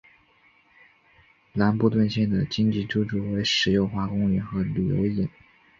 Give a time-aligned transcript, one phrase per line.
[1.53, 5.29] 兰布顿县的经济支柱为石油化工业和旅游业。